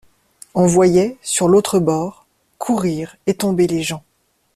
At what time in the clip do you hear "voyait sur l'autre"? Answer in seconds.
0.65-1.77